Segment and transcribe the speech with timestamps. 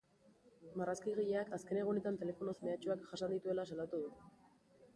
[0.79, 4.13] Marrazkigileak azken egunetan telefonoz mehatxuak jasan dituela salatu du.